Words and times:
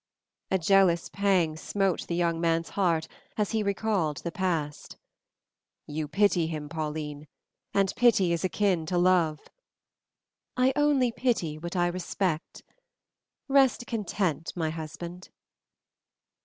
A 0.49 0.57
jealous 0.57 1.09
pang 1.09 1.55
smote 1.55 2.07
the 2.07 2.15
young 2.15 2.41
man's 2.41 2.69
heart 2.69 3.07
as 3.37 3.51
he 3.51 3.61
recalled 3.61 4.17
the 4.17 4.31
past. 4.31 4.97
"You 5.85 6.07
pity 6.07 6.47
him, 6.47 6.69
Pauline, 6.69 7.27
and 7.71 7.93
pity 7.95 8.33
is 8.33 8.43
akin 8.43 8.87
to 8.87 8.97
love." 8.97 9.41
"I 10.57 10.73
only 10.75 11.11
pity 11.11 11.59
what 11.59 11.75
I 11.75 11.85
respect. 11.85 12.63
Rest 13.47 13.85
content, 13.85 14.53
my 14.55 14.71
husband." 14.71 15.29